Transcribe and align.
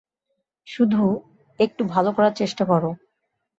শুধু, 0.67 1.01
একটু 1.59 1.81
ভালো 1.85 2.09
করার 2.11 2.33
চেষ্টা 2.35 2.63
করো। 2.65 2.91